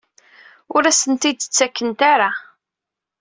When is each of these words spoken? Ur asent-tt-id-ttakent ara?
Ur 0.75 0.83
asent-tt-id-ttakent 0.85 1.99
ara? 2.13 2.31